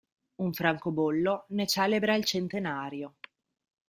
Un 0.37 0.51
francobollo 0.51 1.45
ne 1.49 1.67
celebra 1.67 2.15
il 2.15 2.25
centenario. 2.25 3.17